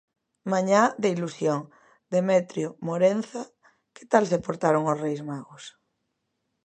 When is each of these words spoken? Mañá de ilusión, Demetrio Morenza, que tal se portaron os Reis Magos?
Mañá 0.51 0.81
de 1.01 1.07
ilusión, 1.15 1.59
Demetrio 2.15 2.67
Morenza, 2.87 3.43
que 3.95 4.03
tal 4.11 4.23
se 4.31 4.41
portaron 4.45 4.83
os 4.91 4.99
Reis 5.03 5.21
Magos? 5.29 5.63